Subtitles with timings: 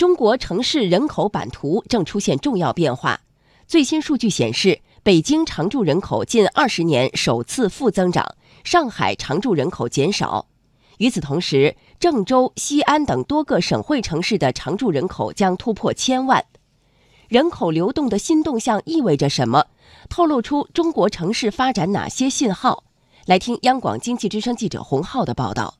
[0.00, 3.20] 中国城市人口版图正出现重要变化。
[3.66, 8.34] 最新数据显示，北京常住人口近二十年首次负增长，
[8.64, 10.46] 上海常住人口减少。
[10.96, 16.46] 与此同时，郑州、西安等多个省会城市的常住人口将突破千万。
[17.28, 19.66] 人口流动的新动向意味着什么？
[20.08, 22.84] 透露出中国城市发展哪些信号？
[23.26, 25.74] 来听央广经济之声记者洪浩的报道。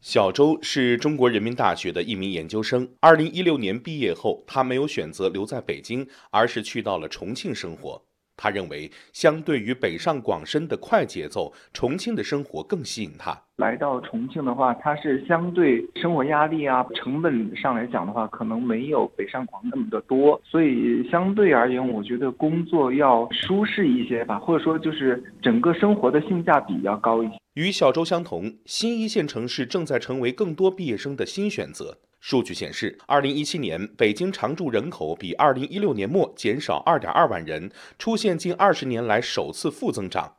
[0.00, 2.88] 小周是中国人民大学的一名研究生。
[3.00, 8.02] 二零一六年毕业后，他没有选择留在北京，而是去到了重庆生活。
[8.42, 13.38] 他认为，相对于北上广深的快节奏，重庆的生活更吸引他。
[13.56, 27.34] 来到重庆的话，它是相对生活压力啊、成本上来讲的话，可能没有北上广那么的多，所以相对而言，我觉得工作要舒适一些吧，或者说就是整个生活的性价比要高一些。
[27.52, 31.98] 与小周相同，新一线城市正在成为更多毕业生的新选择。
[32.20, 40.36] 数据显示，二零一七年北京常住人口比二零一六年末减少二点二万人，出现近二十年来首次负增长。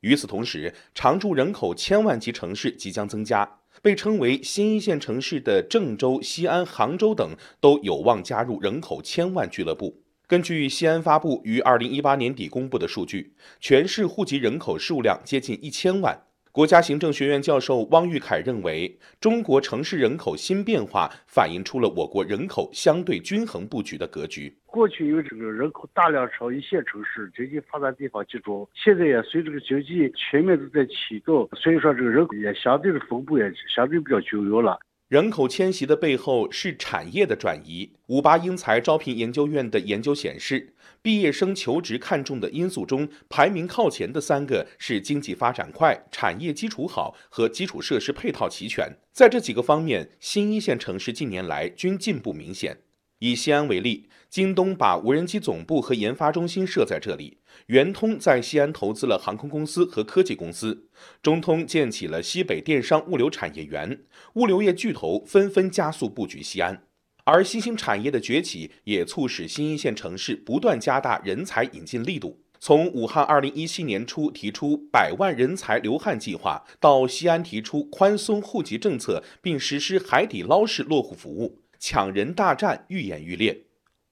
[0.00, 10.02] 与此同时，常住人口千万级城市即将增加，被称为新一线城市的郑州、西安、杭州等都有望加入人口千万俱乐部。
[10.26, 16.18] 根据西安发布于二零一八年底公布的数据，全市户籍人口数量接近一千万。
[16.54, 24.54] 国家行政学院教授汪玉凯认为，中国城市人口新变化反映出了我国人口相对均衡布局的格局。
[24.66, 34.78] 过去因为这个人口大量朝一线城市经济发展地方集中，现在也随这个经济全面都在启动，所以说这个人口也相对的分布也相对比较均匀了。
[35.12, 37.92] 人口迁徙的背后是产业的转移。
[38.06, 48.90] 五八英才招聘研究院的研究显示，毕业生求职看重的因素中，排名靠前的三个是经济发展快、产业基础好和基础设施配套齐全。
[49.12, 52.78] 在这几个方面，新一线城市近年来均进步明显。
[53.22, 60.88] 以西安为例，京东把无人机总部和研发中心设在这里，圆通在西安投资了航空公司和科技公司，
[61.22, 64.00] 中通建起了西北电商物流产业园，
[64.34, 66.82] 物流业巨头纷纷加速布局西安。
[67.22, 72.40] 而新兴产业的崛起也促使新一线城市不断加大人才引进力度。
[72.58, 81.60] 从武汉二零一七年初提出百万人才流汗计划，到西安提出宽松户籍政策并实施海底捞式落户服务。
[81.84, 83.64] 抢人大战愈演愈烈，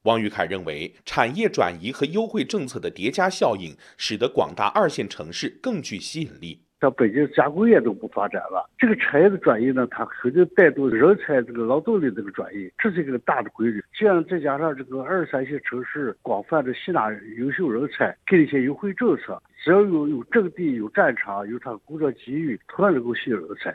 [0.02, 6.60] 王玉凯认为，产业转移和优惠政策的叠加效应，使得广大二线城市更具吸引力。
[6.80, 13.80] 像北京加工业都不发展了，这个产业的转移呢，它肯定带动人才这个劳动力这个转移，这是一个大的规律。
[13.92, 17.08] 这样再加上这个二三线城市广泛的吸纳
[17.38, 23.72] 优秀人才，给一些优惠政策，只要有有阵地、有战场、有它工作机遇，同样能够吸引人才。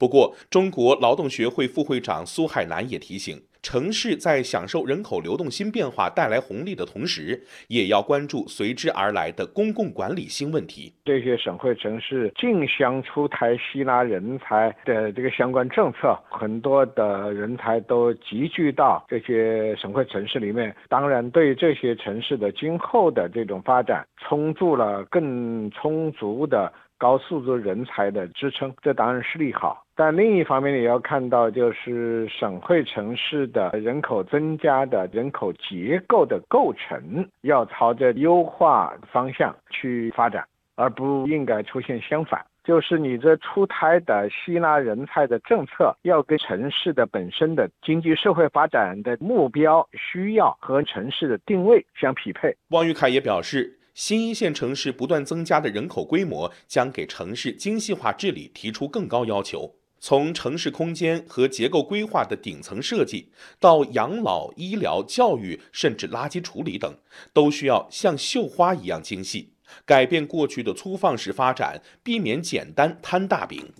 [0.00, 7.38] 不过，中国劳动学会副会长苏海南也提醒，城市在享受人口流动新变化带来红利的同时，
[7.68, 10.90] 也要关注随之而来的公共管理新问题。
[11.04, 26.72] 这些省会城市竞相出台吸纳人才的这个相关政策，很多的人才都集聚到这些省会城市里面，当然对这些城市的今后的这种发展，充足了更充足的。
[27.00, 29.82] 高素质人才的支撑，这当然是利好。
[29.96, 40.44] 但另一方面也要看到，就是省会城市的人口增加的人口结构的构成，要朝着优化方向去发展，
[40.76, 42.44] 而不应该出现相反。
[42.62, 52.54] 就是你这出台的吸纳人才的政策，要跟城市的本身的经济社会发展的目标、需要和城市的定位相匹配。
[52.68, 53.79] 汪玉凯也表示。
[54.00, 59.74] 新一线城市不断增加的人口规模，将给城市精细化治理提出更高要求。
[60.00, 63.28] 从城市空间和结构规划的顶层设计，
[63.58, 66.96] 到养老、医疗、教育，甚至垃圾处理等，
[67.34, 69.52] 都需要像绣花一样精细，
[69.84, 73.70] 改变过去的粗放式发展，避免简单摊大饼。